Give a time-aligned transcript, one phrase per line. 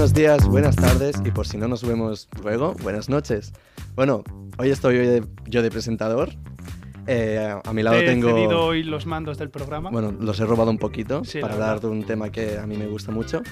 [0.00, 3.52] Buenos días, buenas tardes y por si no nos vemos luego, buenas noches.
[3.94, 4.24] Bueno,
[4.56, 6.30] hoy estoy yo de, yo de presentador.
[7.06, 8.30] Eh, a mi lado Te he tengo...
[8.30, 9.90] cedido hoy los mandos del programa.
[9.90, 12.66] Bueno, los he robado un poquito Sí, para la hablar de un tema que a
[12.66, 13.42] mí me gusta mucho.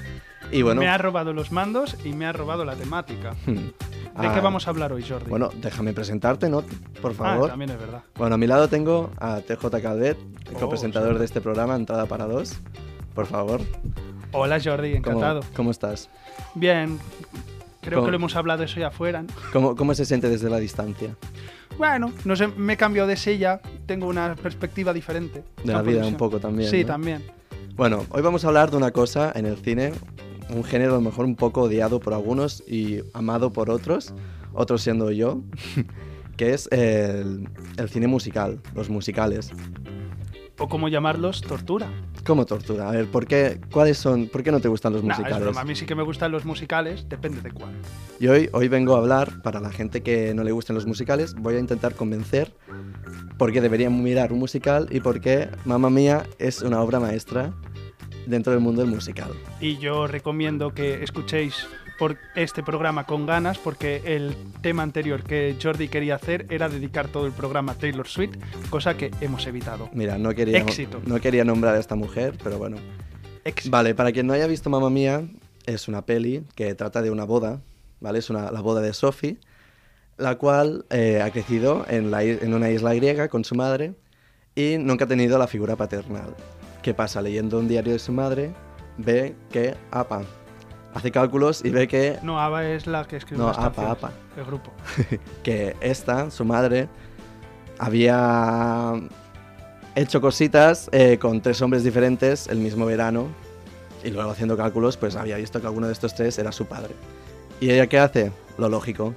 [0.50, 0.80] Y bueno...
[0.80, 3.34] Me ha robado los mandos y me ha robado la temática.
[3.44, 3.74] ¿De
[4.14, 5.28] ah, qué vamos a hablar hoy, Jordi?
[5.28, 6.62] Bueno, déjame presentarte, ¿no?
[7.02, 7.50] Por ah, favor.
[7.50, 8.04] también es verdad.
[8.16, 10.16] bueno, a mi lado tengo a TJ Calvet,
[10.54, 11.18] Oh, copresentador sí.
[11.18, 12.58] de este programa, Entrada para Dos.
[13.14, 13.60] Por favor.
[14.32, 15.40] Hola, Jordi, ¿Cómo, encantado.
[15.56, 16.10] ¿Cómo estás?
[16.54, 16.98] Bien,
[17.80, 18.06] creo ¿Cómo?
[18.06, 19.22] que lo hemos hablado eso ya afuera.
[19.22, 19.28] ¿no?
[19.52, 21.16] ¿Cómo, ¿Cómo se siente desde la distancia?
[21.78, 25.44] Bueno, no sé, me he cambiado de silla, tengo una perspectiva diferente.
[25.64, 26.68] De la vida un poco también.
[26.70, 26.88] Sí, ¿no?
[26.88, 27.22] también.
[27.76, 29.92] Bueno, hoy vamos a hablar de una cosa en el cine,
[30.50, 34.12] un género a lo mejor un poco odiado por algunos y amado por otros,
[34.52, 35.40] otros siendo yo,
[36.36, 39.52] que es el, el cine musical, los musicales.
[40.58, 41.88] O como llamarlos, tortura.
[42.28, 42.90] ¿Cómo tortura?
[42.90, 45.44] A ver, ¿por qué, ¿cuáles son, ¿por qué no te gustan los Nah, es musicales?
[45.44, 47.72] broma, a mí sí que me gustan los musicales, depende de cuál.
[48.20, 51.34] Y hoy, hoy vengo a hablar, para la gente que no le gusten los musicales,
[51.36, 52.52] voy a intentar convencer
[53.38, 57.54] por qué deberían mirar un musical y por qué Mamma Mía es una obra maestra
[58.26, 59.30] dentro del mundo del musical.
[59.58, 61.66] Y yo recomiendo que escuchéis
[61.98, 67.08] por este programa con ganas porque el tema anterior que Jordi quería hacer era dedicar
[67.08, 68.36] todo el programa a Taylor Swift,
[68.70, 69.90] cosa que hemos evitado.
[69.92, 71.00] Mira, no quería, Éxito.
[71.06, 72.76] no quería nombrar a esta mujer, pero bueno.
[73.44, 73.70] Éxito.
[73.72, 75.26] Vale, para quien no haya visto Mamma Mía,
[75.66, 77.60] es una peli que trata de una boda,
[78.00, 78.18] ¿vale?
[78.20, 79.38] Es una, la boda de Sophie,
[80.16, 83.94] la cual eh, ha crecido en, la i- en una isla griega con su madre
[84.54, 86.34] y nunca ha tenido la figura paternal.
[86.82, 87.22] ¿Qué pasa?
[87.22, 88.50] Leyendo un diario de su madre,
[88.96, 90.22] ve que APA
[90.94, 94.12] hace cálculos y ve que, No, Ava es la que escribe No, las Apa, Apa.
[94.36, 94.72] el grupo.
[95.42, 96.88] que esta, su madre,
[97.78, 98.94] había
[99.94, 103.28] hecho cositas eh, con tres hombres diferentes el mismo verano
[104.04, 106.94] y luego haciendo cálculos pues había visto que alguno de estos tres era su padre.
[107.60, 108.32] ¿Y ella qué hace?
[108.56, 109.14] Lo lógico.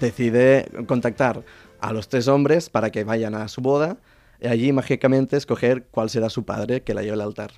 [0.00, 1.42] Decide contactar
[1.80, 3.96] a los tres hombres para que vayan a su boda
[4.40, 7.50] y allí mágicamente escoger cuál será su padre que la lleve al altar.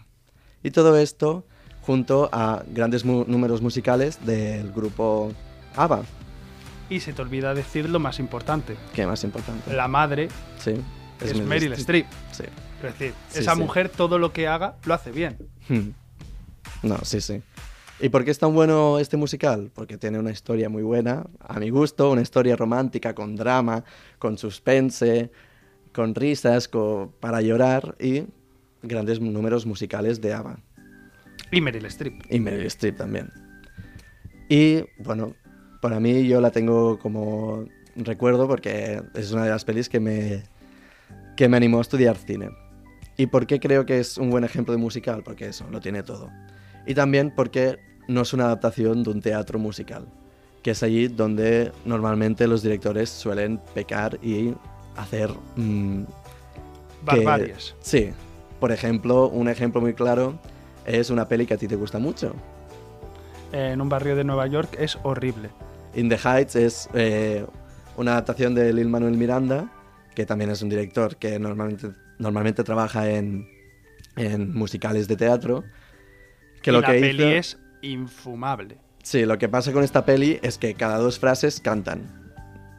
[0.62, 1.44] Y todo esto
[1.82, 5.32] junto a grandes mu- números musicales del grupo
[5.76, 6.02] ABBA,
[6.88, 8.76] Y se te olvida decir lo más importante.
[8.96, 9.72] es más importante.
[9.72, 10.74] La madre Sí.
[11.20, 12.06] es, Meryl Streep.
[12.32, 12.44] Sí.
[12.82, 13.60] Es decir, Sí, esa sí.
[13.60, 15.36] mujer todo lo que haga lo hace bien.
[15.68, 15.90] Hmm.
[16.82, 17.42] No, sí, sí.
[18.00, 19.70] ¿Y por qué es tan bueno este musical?
[19.74, 23.84] Porque tiene una historia muy buena, a mi gusto, una historia romántica con drama,
[24.18, 25.30] con suspense,
[25.92, 26.68] con risas,
[27.20, 28.24] para llorar y
[28.82, 30.58] grandes números musicales de ABBA.
[31.52, 32.22] Y Meryl Streep.
[32.30, 33.30] Y Meryl Streep también.
[34.48, 35.34] Y bueno,
[35.80, 37.64] para mí yo la tengo como
[37.96, 40.42] recuerdo porque es una de las pelis que me,
[41.36, 42.50] que me animó a estudiar cine.
[43.16, 45.22] ¿Y por qué creo que es un buen ejemplo de musical?
[45.22, 46.30] Porque eso, lo tiene todo.
[46.86, 47.78] Y también porque
[48.08, 50.06] no es una adaptación de un teatro musical,
[50.62, 54.54] que es allí donde normalmente los directores suelen pecar y
[54.96, 55.30] hacer...
[55.56, 56.04] mm,
[57.04, 57.74] Barbarias.
[57.80, 58.10] Sí.
[58.58, 60.38] Por ejemplo, un ejemplo muy claro
[60.98, 62.34] es una peli que a ti te gusta mucho.
[63.52, 65.50] En un barrio de Nueva York es horrible.
[65.94, 67.44] In the Heights es eh,
[67.96, 69.68] una adaptación de Lil Manuel Miranda,
[70.14, 73.48] que también es un director que normalmente, normalmente trabaja en,
[74.16, 75.64] en musicales de teatro.
[76.62, 78.78] Que y lo la que peli hizo- es infumable.
[79.02, 82.02] Sí, lo que pasa con esta peli es que cada dos frases cantan.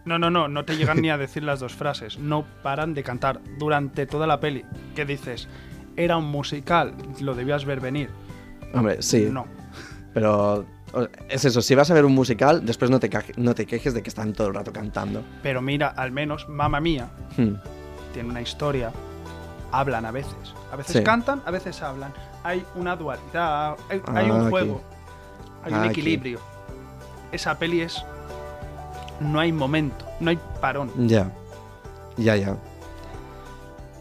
[0.05, 2.17] No, no, no, no te llegan ni a decir las dos frases.
[2.17, 4.63] No paran de cantar durante toda la peli.
[4.95, 5.47] ¿Qué dices?
[5.95, 8.09] Era un musical, lo debías ver venir.
[8.73, 9.45] Hombre, sí, No.
[10.13, 10.65] pero
[11.29, 14.01] es eso, si vas a ver un musical, después no te, no te quejes de
[14.01, 15.21] que están todo el rato cantando.
[15.43, 17.55] Pero mira, al menos Mamma Mía Hmm.
[18.13, 18.91] tiene una historia.
[19.71, 20.35] Hablan a veces.
[20.71, 21.03] A veces Sí.
[21.03, 22.13] cantan, a veces hablan.
[22.43, 24.49] Hay una dualidad, hay, hay Ah, un aquí.
[24.49, 24.81] juego,
[25.63, 25.91] hay un Ah, aquí.
[25.91, 26.39] equilibrio.
[27.31, 28.03] Esa peli es.
[29.21, 30.91] No hay momento, no hay parón.
[31.07, 31.31] Ya,
[32.17, 32.57] ya, ya.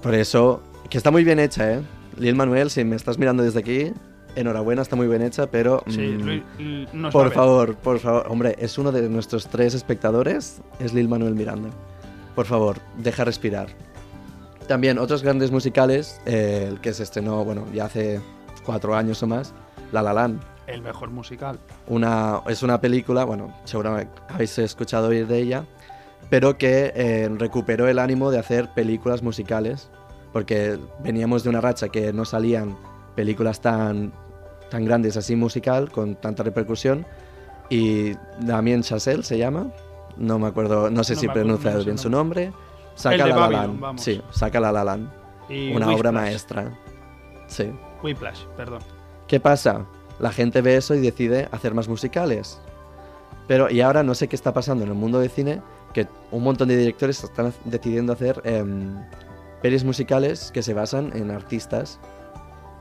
[0.03, 1.81] Por eso, que está muy bien hecha, ¿eh?
[2.19, 3.93] Lil Manuel, si me estás mirando desde aquí,
[4.35, 5.83] enhorabuena, está muy bien hecha, pero...
[5.89, 6.43] Sí, mm, Luis-
[7.05, 8.27] va a por favor, por favor.
[8.29, 11.71] Hombre, es uno de nuestros tres espectadores, es Lil Manuel Miranda.
[12.35, 13.69] Por favor, deja respirar.
[14.67, 18.21] También otros grandes musicales, eh, el que se estrenó, bueno, ya hace
[18.65, 19.53] cuatro años o más,
[19.93, 20.41] La La Land.
[20.67, 21.59] El mejor musical.
[21.89, 25.65] Una, es una película, bueno, seguramente habéis escuchado oír de ella,
[26.29, 29.91] pero que eh, recuperó el ánimo de hacer películas musicales,
[30.32, 32.77] porque veníamos de una racha que no salían
[33.15, 34.12] películas tan,
[34.71, 37.06] tan grandes así musical, con tanta repercusión,
[37.69, 39.69] y Damien Chazelle se llama,
[40.17, 42.53] no me acuerdo, no sé No si pronuncia bien su nombre,
[42.94, 45.11] saca de La Babylon, Land, sí, saca La La Land,
[45.49, 46.77] Y una obra maestra,
[47.47, 47.71] sí.
[48.03, 48.81] Whiplash, perdón.
[49.27, 49.87] ¿Qué pasa?
[50.19, 52.61] La gente ve eso y decide hacer más musicales.
[53.47, 55.61] Pero, y ahora no sé qué está pasando en el mundo del cine,
[55.93, 58.97] que un montón de directores están decidiendo hacer em,
[59.62, 62.01] pelis musicales que se basan en artistas.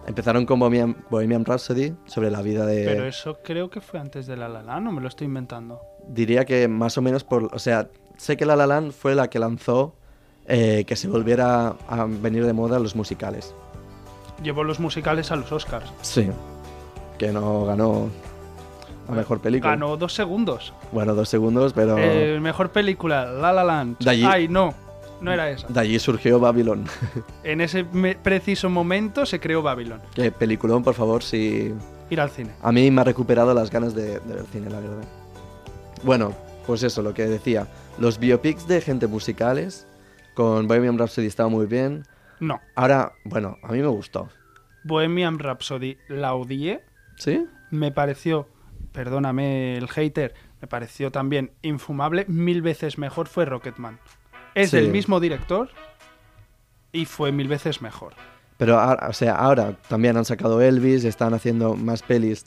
[0.08, 2.84] Empezaron con Bohemian, Bohemian Rhapsody, sobre la vida de...
[2.86, 5.82] Pero eso creo que fue antes de La La Land, no me lo estoy inventando.
[6.08, 7.54] Diría que más o menos por...
[7.54, 9.94] O sea, sé que La La Land fue la que lanzó
[10.48, 13.54] eh, que se volviera a venir de moda los musicales.
[14.42, 15.92] Llevó los musicales a los Oscars.
[16.02, 16.30] Sí.
[17.20, 18.10] Que no ganó
[19.10, 19.72] la mejor película.
[19.74, 20.74] Ganó dos segundos.
[20.92, 21.98] Bueno, dos segundos, pero...
[22.00, 24.00] Eh, mejor película, La La Land.
[24.00, 24.74] De allí- Ay, no,
[25.22, 25.68] no era esa.
[25.68, 26.86] De allí surgió Babylon.
[27.44, 27.86] En ese
[28.24, 30.02] preciso momento se creó Babylon.
[30.14, 31.74] Que peliculón, por favor, si...
[32.10, 32.52] Ir al cine.
[32.62, 35.04] A mí me ha recuperado las ganas de, de ver cine, la verdad.
[36.04, 36.34] Bueno,
[36.66, 37.68] pues eso, lo que decía.
[37.98, 39.86] Los biopics de gente musicales
[40.34, 42.06] con Bohemian Rhapsody estaba muy bien.
[42.40, 42.62] No.
[42.76, 44.30] Ahora, bueno, a mí me gustó.
[44.84, 46.82] Bohemian Rhapsody la odié.
[47.18, 47.46] ¿Sí?
[47.70, 48.48] Me pareció,
[48.94, 52.26] perdóname el hater, me pareció también infumable.
[52.28, 54.00] Mil veces mejor fue Rocketman.
[54.56, 54.78] Es Sí.
[54.78, 55.70] del mismo director
[56.92, 58.14] y fue mil veces mejor.
[58.58, 62.46] Pero, ahora- o sea, ahora también han sacado Elvis, están haciendo más pelis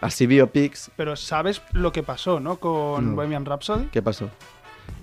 [0.00, 0.90] así biopics.
[0.96, 2.56] Pero ¿sabes lo que pasó, no?
[2.56, 3.16] Con.
[3.16, 3.86] Bohemian Rhapsody.
[3.86, 4.28] ¿Qué pasó?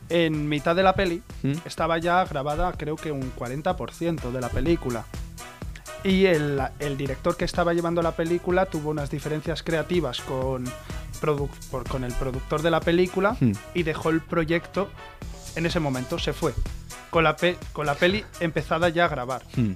[0.10, 1.54] En mitad de la peli ¿Mm?
[1.66, 5.06] estaba ya grabada creo que un 40% de la película.
[6.04, 10.66] Y el, el director que estaba llevando la película tuvo unas diferencias creativas con,
[11.20, 13.52] por- con el productor de la película Hmm.
[13.74, 14.90] y dejó el proyecto
[15.56, 16.54] en ese momento, se fue.
[17.10, 19.44] Con la, pe- con la peli empezada ya a grabar.
[19.56, 19.74] Hmm.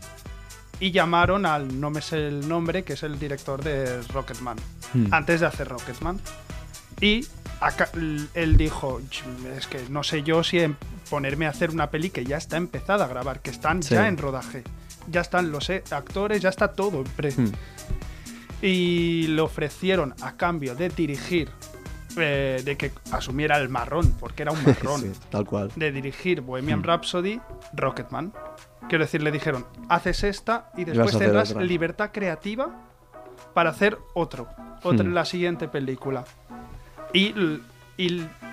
[0.82, 4.58] Y llamaron al, no me sé el nombre, que es el director de Rocketman,
[4.94, 5.08] Hmm.
[5.14, 6.20] antes de hacer Rocketman.
[7.02, 7.26] Y
[7.62, 7.90] acá-
[8.34, 9.02] él dijo,
[9.58, 10.78] es que no sé yo si en
[11.10, 13.96] ponerme a hacer una peli que ya está empezada a grabar, que están Sí.
[13.96, 14.64] ya en rodaje.
[15.08, 17.04] Ya están los eh, actores, ya está todo.
[17.16, 17.52] pre- Hmm.
[18.62, 21.50] Y le ofrecieron a cambio de dirigir,
[22.18, 25.72] eh, de que asumiera el marrón, porque era un marrón Sí, tal cual.
[25.76, 26.84] de dirigir Bohemian Hmm.
[26.84, 27.40] Rhapsody,
[27.74, 28.34] Rocketman.
[28.90, 31.64] Quiero decir, le dijeron, haces esta y después tendrás otra.
[31.64, 32.70] libertad creativa
[33.54, 34.48] para hacer otro,
[34.84, 35.14] otra, Hmm.
[35.14, 36.26] la siguiente película.
[37.14, 37.34] Y,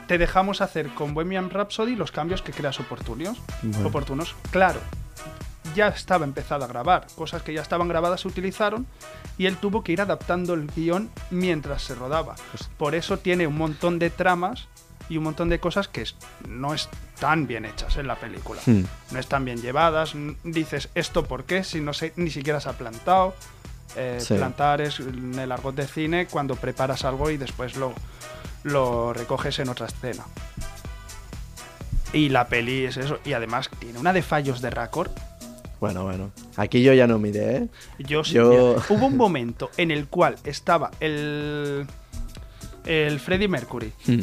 [0.08, 3.38] te dejamos hacer con Bohemian Rhapsody los cambios que creas oportunos.
[3.62, 3.88] Bueno.
[3.88, 4.34] oportunos.
[4.50, 4.80] Claro,
[5.76, 8.86] ya estaba empezada a grabar, cosas que ya estaban grabadas se utilizaron
[9.38, 12.34] y él tuvo que ir adaptando el guion mientras se rodaba.
[12.50, 14.66] Pues- Por eso tiene un montón de tramas
[15.08, 16.04] y un montón de cosas que
[16.48, 18.60] no están bien hechas en la película.
[18.66, 18.82] Hmm.
[19.12, 20.14] No están bien llevadas.
[20.42, 21.62] Dices, ¿esto por qué?
[21.62, 23.34] Si no sé, ni siquiera se ha plantado.
[23.94, 24.34] Eh, Sí.
[24.34, 27.92] Plantar es en el argot de cine cuando preparas algo y después lo,
[28.64, 30.24] lo recoges en otra escena.
[32.12, 33.18] Y la peli es eso.
[33.24, 35.10] Y además tiene una de fallos de récord.
[35.80, 36.30] Bueno, bueno.
[36.56, 37.68] Aquí yo ya no miré, ¿eh?
[37.98, 41.86] Yo, sí, Yo- hubo un momento en el cual estaba el,
[42.84, 44.20] el Freddie Mercury Hmm.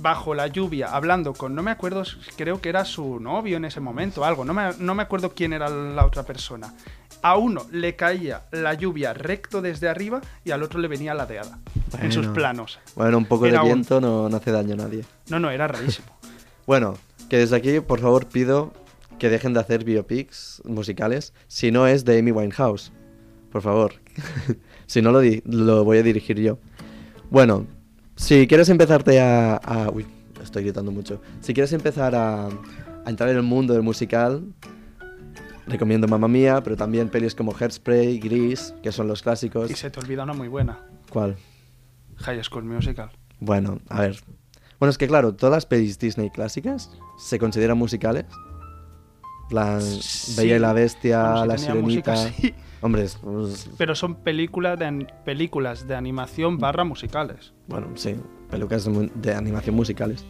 [0.00, 2.02] bajo la lluvia hablando con, no me acuerdo,
[2.36, 5.52] creo que era su novio en ese momento, algo, no me, no me acuerdo quién
[5.52, 6.74] era la otra persona.
[7.22, 11.58] A uno le caía la lluvia recto desde arriba y al otro le venía ladeada
[12.00, 12.78] en sus planos.
[12.94, 15.04] Bueno, un poco de un- viento no, no hace daño a nadie.
[15.28, 16.08] No, no, era rarísimo.
[16.66, 16.94] Bueno,
[17.30, 18.72] que desde aquí, por favor, pido
[19.18, 22.92] que dejen de hacer biopics musicales si no es de Amy Winehouse.
[23.50, 23.94] Por favor.
[24.86, 26.58] si no, lo, lo voy a dirigir yo.
[27.30, 27.66] Bueno,
[28.16, 30.06] si quieres empezarte a, a- Uy,
[30.42, 31.20] estoy gritando mucho.
[31.40, 34.44] Si quieres empezar a, a entrar en el mundo del musical,
[35.66, 39.70] recomiendo Mamma Mía, pero también pelis como Hairspray, Gris, que son los clásicos.
[39.70, 40.78] Y se te olvida una muy buena,
[41.10, 41.36] ¿Cuál?
[42.18, 43.10] High School Musical.
[43.40, 44.16] Bueno, a ver.
[44.78, 48.24] Bueno, es que claro, todas las pelis Disney clásicas se consideran musicales.
[49.50, 50.34] La Sí.
[50.40, 52.42] Bella y la Bestia, Bueno, si La tenía música, Sirenita.
[52.42, 52.54] sí.
[52.82, 57.52] Hombre, es- pues, Pero son películas de, películas de animación barra musicales.
[57.68, 58.16] bueno, sí,
[58.50, 60.24] pelucas de, animación musicales.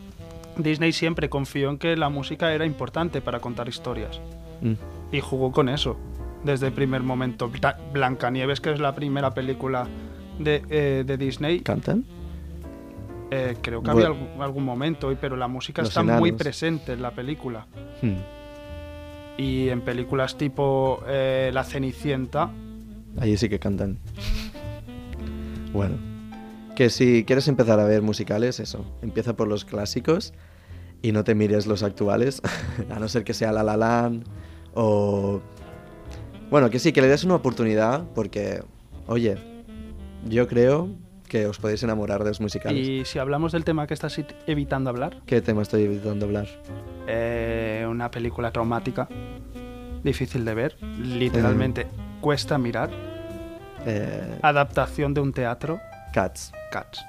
[0.56, 4.20] Disney siempre confió en que la música era importante para contar historias.
[4.62, 4.72] Mm.
[5.12, 5.96] Y jugó con eso
[6.44, 7.50] desde el primer momento.
[7.50, 9.86] Bla- Blancanieves, que es la primera película
[10.38, 12.04] de, eh, de Disney, ¿Cantan?
[13.30, 14.06] eh, creo que Bueno.
[14.08, 17.66] había algún, algún momento, pero la música está muy presente en la película.
[18.00, 18.14] Hmm.
[19.38, 22.50] Y en películas tipo eh, La Cenicienta,
[23.18, 23.98] Allí sí que cantan.
[25.72, 25.96] Bueno,
[26.74, 30.34] que si quieres empezar a ver musicales, eso, empieza por los clásicos
[31.02, 32.42] y no te mires los actuales,
[32.90, 34.12] a no ser que sea La La
[34.74, 35.40] o...
[36.50, 38.62] Bueno, que sí, que le des una oportunidad porque,
[39.06, 39.36] oye,
[40.28, 40.90] yo creo
[41.26, 42.86] que os podéis enamorar de los musicales.
[42.88, 46.46] y si hablamos del tema que estás it- evitando hablar, ¿Qué tema estoy evitando hablar?
[47.06, 49.08] eh, una película traumática,
[50.02, 51.86] difícil de ver, literalmente
[52.20, 52.90] cuesta mirar,
[53.88, 55.78] Eh, adaptación de un teatro,
[56.12, 56.52] Cats.
[56.72, 57.04] Cats,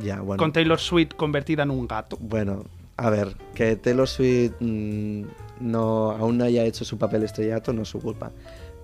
[0.00, 0.38] Ya, bueno.
[0.38, 2.16] con Taylor Swift convertida en un gato.
[2.20, 2.64] Bueno,
[2.96, 5.22] a ver, que Taylor Swift mm,
[5.60, 8.30] no, aún no haya hecho su papel estrellato no es su culpa.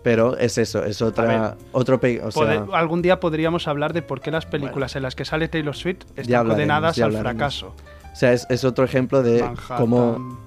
[0.07, 4.21] Pero es eso, es otra, ver, otro o sea, algún día podríamos hablar de por
[4.21, 7.75] qué las películas en las que sale Taylor Swift están condenadas al fracaso.
[8.13, 10.39] o sea, es, es otro ejemplo de Manhattan, cómo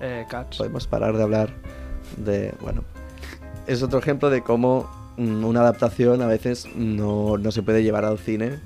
[0.00, 0.58] eh, Cats.
[0.58, 1.50] podemos parar de hablar
[2.18, 2.84] de, bueno,
[3.66, 8.04] es otro ejemplo de cómo mm, una adaptación a veces no, no se puede llevar
[8.04, 8.60] al cine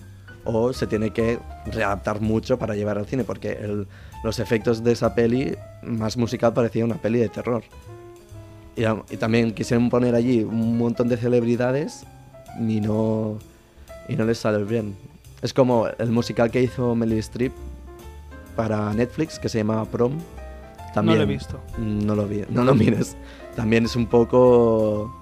[0.44, 1.38] o se tiene que
[1.72, 3.86] readaptar mucho para llevar al cine porque el-
[4.22, 7.62] los efectos de esa peli más musical parecía una peli de terror.
[8.76, 12.04] Y, y también quisieron poner allí un montón de celebridades
[12.58, 13.38] y no,
[14.08, 14.96] y no les sale bien.
[15.42, 17.52] Es como el musical que hizo Meryl Streep
[18.56, 20.18] para Netflix que se llamaba Prom.
[20.94, 21.60] También, No lo he visto.
[21.78, 23.16] No lo vi, no lo mires.
[23.56, 25.12] También es un poco...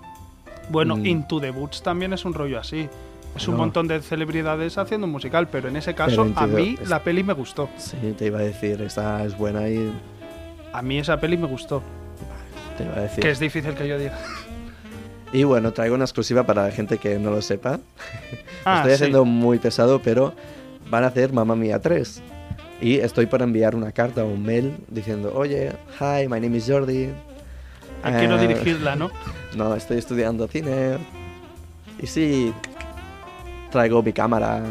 [0.71, 1.07] Bueno, Mm.
[1.07, 2.89] Into the Woods también es un rollo así.
[3.35, 3.61] Es un No.
[3.61, 7.03] montón de celebridades haciendo un musical, pero en ese caso a the- mí es- la
[7.03, 7.69] peli me gustó.
[7.79, 9.91] Sí, te iba a decir, esta es buena y
[10.75, 11.83] A mí esa peli me gustó.
[12.83, 13.21] Te iba a decir.
[13.23, 14.19] Que es difícil que yo diga.
[15.33, 17.79] Y bueno, traigo una exclusiva para la gente que no lo sepa.
[18.65, 18.95] Ah, Estoy sí.
[18.95, 20.35] haciendo muy pesado, pero
[20.89, 22.23] van a hacer Mamma Mía 3.
[22.81, 26.67] Y estoy por enviar una carta o un mail diciendo, oye, hi, my name is
[26.69, 27.09] Jordi.
[28.05, 29.11] Ah, Quiero Eh, dirigirla, ¿no?
[29.57, 30.99] No, estoy estudiando cine.
[32.01, 32.55] Y sí,
[33.73, 34.63] traigo mi cámara.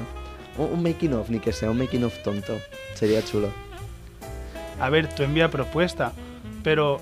[0.57, 2.57] Un, un making of, ni que sea un making of tonto.
[2.93, 3.49] Sería chulo.
[4.79, 6.13] A ver, tú envía propuesta.
[6.63, 7.01] Pero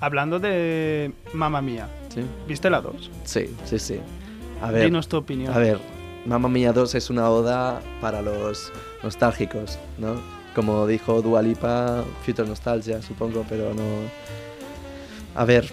[0.00, 2.20] hablando de Mamma Mía, ¿Sí?
[2.46, 3.10] ¿viste la 2?
[3.24, 4.00] Sí, sí, sí.
[4.62, 5.52] A ver, Dinos tu opinión.
[5.52, 5.78] a ver,
[6.26, 10.16] Mamma Mía 2 es una oda para los nostálgicos, ¿no?
[10.54, 13.82] Como dijo Dua Lipa, Future Nostalgia, supongo, pero no...
[15.34, 15.70] A ver,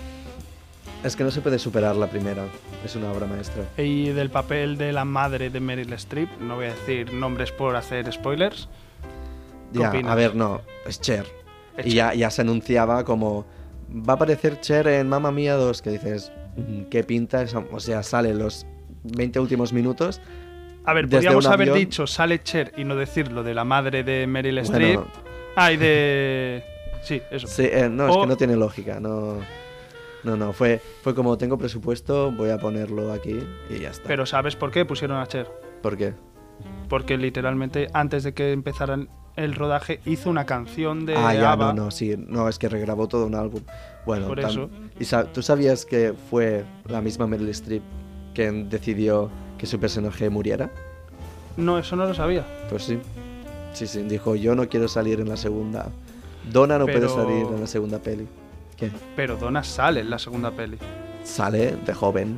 [1.03, 2.43] es que no se puede superar la primera.
[2.83, 3.63] Es una obra maestra.
[3.77, 7.75] Y del papel de la madre de Meryl Streep, no voy a decir nombres por
[7.75, 8.69] hacer spoilers.
[9.73, 10.11] ¿Qué Ya, opinas?
[10.11, 11.25] a ver, no, es Cher.
[11.77, 13.45] Es y ya, ya se anunciaba como
[13.91, 17.41] va a aparecer Cher en Mamma Mía 2, que dices, "Mm, ¿qué pinta?
[17.41, 17.63] esa-?".
[17.71, 18.65] O sea, sale los
[19.03, 20.21] 20 últimos minutos.
[20.85, 24.03] A ver, podríamos haber avión- dicho sale Cher y no decir lo de la madre
[24.03, 25.01] de Meryl Bueno, Streep.
[25.55, 26.63] Ah, y de.
[27.01, 27.47] Sí, eso.
[27.47, 29.37] sí, eh, no, es que no tiene lógica, no...
[30.23, 33.37] No, no, fue, fue como tengo presupuesto, voy a ponerlo aquí
[33.69, 34.07] y ya está.
[34.07, 35.47] Pero ¿sabes por qué pusieron a Cher?
[35.83, 36.15] ¿Por qué?
[36.89, 41.73] Porque literalmente antes de que empezaran el rodaje hizo una canción de ah, ya, ABBA.
[41.73, 43.61] no, no, sí, no, es que regrabó todo un álbum.
[44.05, 44.69] Bueno, Por eso.
[44.99, 47.83] ¿Y sa- tú sabías que fue la misma Meryl Streep
[48.33, 50.69] quien decidió que su personaje muriera?
[51.57, 52.45] No, eso no lo sabía.
[52.69, 52.99] Pues sí.
[53.73, 55.87] Sí, sí, dijo, yo no quiero salir en la segunda.
[56.51, 58.27] Donna no Pero- puede salir en la segunda peli.
[58.77, 58.91] ¿Qué?
[59.15, 60.77] Pero Donna sale en la segunda peli.
[61.23, 62.37] Sale de joven.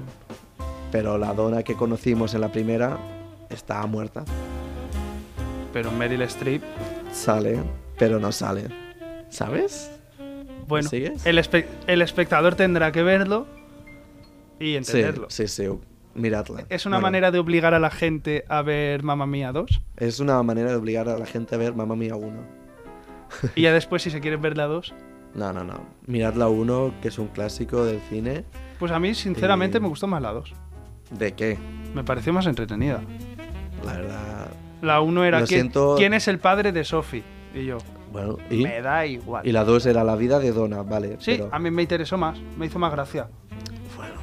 [0.91, 2.97] Pero la Donna que conocimos en la primera
[3.49, 4.23] está muerta.
[5.77, 6.63] Pero Meryl Streep.
[7.11, 7.59] Sale,
[7.99, 8.63] pero no sale.
[9.29, 9.91] ¿Sabes?
[10.67, 11.23] Bueno, ¿Sigues?
[11.23, 13.45] el, espe- el espectador tendrá que verlo
[14.59, 15.27] y Sí, entenderlo.
[15.29, 15.67] sí, sí.
[16.15, 16.65] Miradla.
[16.69, 19.81] ¿Es una Bueno, manera de obligar a la gente a ver Mamma Mía 2?
[19.97, 22.33] Es una manera de obligar a la gente a ver Mamma Mía 1.
[23.55, 24.95] Y ya después, si se quieren ver la 2,
[25.35, 25.85] No, no, no.
[26.07, 28.45] Mirad la 1, que es un clásico del cine.
[28.79, 30.53] pues a mí, sinceramente, Eh, me gustó más la 2.
[31.11, 31.55] ¿De qué?
[31.93, 32.99] Me pareció más entretenida.
[33.85, 34.47] La verdad.
[34.81, 35.95] La 1 era ¿quién, siento.
[35.97, 37.23] quién es el padre de Sophie?
[37.55, 37.77] Y yo,
[38.11, 38.63] Bueno, ¿y?
[38.63, 39.45] me da igual.
[39.47, 41.17] Y la 2 era la vida de Donna, vale.
[41.19, 43.27] Sí, pero- a mí me interesó más, me hizo más gracia.
[43.95, 44.13] Bueno,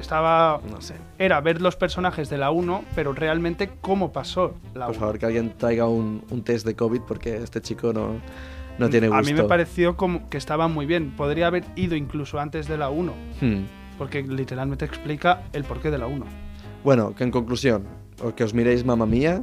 [0.00, 0.60] Estaba.
[0.70, 0.94] no sé.
[1.18, 5.00] Era ver los personajes de la 1, pero realmente cómo pasó la Por 1.
[5.00, 8.16] favor, que alguien traiga un, un test de COVID porque este chico no,
[8.78, 9.18] no tiene gusto.
[9.20, 11.12] A mí me pareció como que estaba muy bien.
[11.16, 13.64] Podría haber ido incluso antes de la 1, Hmm.
[13.96, 16.26] porque literalmente explica el porqué de la 1.
[16.84, 17.84] Bueno, que en conclusión,
[18.22, 19.42] o que os miréis Mamma Mía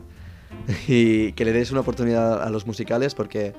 [0.87, 3.53] y que le deis una oportunidad a los musicales porque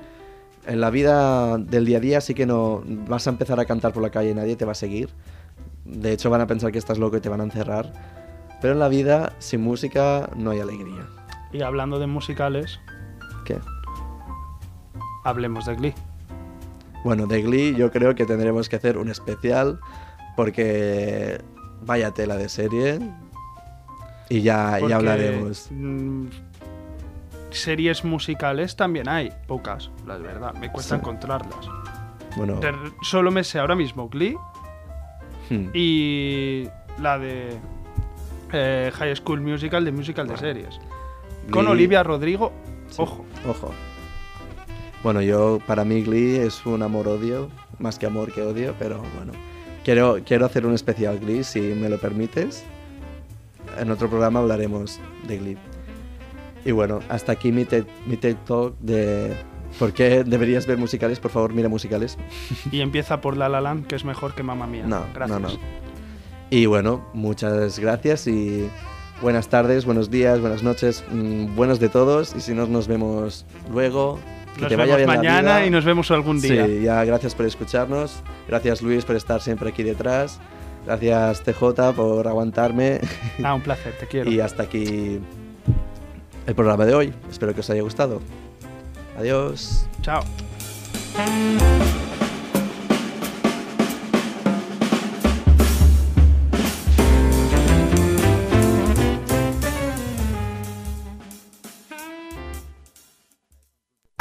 [0.66, 3.92] en la vida del día a día sí que no vas a empezar a cantar
[3.92, 5.10] por la calle y nadie te va a seguir.
[5.84, 7.92] De hecho van a pensar que estás loco y te van a encerrar.
[8.60, 11.06] Pero en la vida sin música no hay alegría.
[11.52, 12.80] Y hablando de musicales,
[13.44, 13.58] ¿Qué?
[15.24, 15.94] hablemos de Glee.
[17.04, 19.78] Bueno, de Glee yo creo que tendremos que hacer un especial
[20.34, 21.40] porque
[21.82, 22.98] vaya tela de serie
[24.28, 25.70] y ya, Porque, ya hablaremos.
[27.56, 30.54] Series musicales también hay, pocas, la verdad.
[30.54, 31.00] Me cuesta Sí.
[31.00, 31.68] encontrarlas.
[32.36, 32.72] Bueno, De-
[33.02, 34.36] solo me sé ahora mismo Glee
[35.50, 36.64] hmm, y
[37.00, 37.58] la de
[38.52, 40.78] eh, High School Musical de musical de series.
[41.50, 42.52] Con Glee- Olivia Rodrigo,
[42.88, 43.24] sí, ojo.
[43.48, 43.72] Ojo.
[45.02, 47.48] Bueno, yo para mí Glee es un amor-odio,
[47.78, 49.32] más que amor que odio, pero bueno.
[49.84, 52.64] Quiero, quiero hacer un especial Glee, si me lo permites.
[53.78, 54.98] En otro programa hablaremos
[55.28, 55.58] de Glee.
[56.66, 59.36] Y bueno, hasta aquí mi, TED mi TED Talk de
[59.78, 61.20] por qué deberías ver musicales.
[61.20, 62.18] Por favor, mira musicales.
[62.72, 64.84] Y empieza por La La Land, que es mejor que Mamma Mía.
[64.86, 65.40] No, Gracias.
[65.40, 65.54] no, no.
[66.50, 68.68] Y bueno, muchas gracias y
[69.22, 72.34] buenas tardes, buenos días, buenas noches, mm, buenos de todos.
[72.36, 74.18] Y si no, nos vemos luego.
[74.56, 75.66] Que Nos te vemos vaya bien la mañana vida.
[75.66, 76.66] y nos vemos algún día.
[76.66, 78.22] Sí, ya gracias por escucharnos.
[78.48, 80.40] Gracias Luis por estar siempre aquí detrás.
[80.86, 83.00] Gracias TJ por aguantarme.
[83.44, 84.30] Ah, un placer, te quiero.
[84.32, 85.20] y hasta aquí
[86.46, 87.14] el programa de hoy.
[87.30, 88.20] Espero que os haya gustado.
[89.18, 89.86] Adiós.
[90.02, 90.22] Chao.